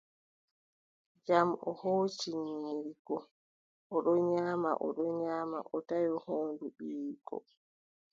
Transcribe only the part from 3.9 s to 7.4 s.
o ɗon nyaama, o ɗon nyaama, o tawi hoondu ɓiyiiko.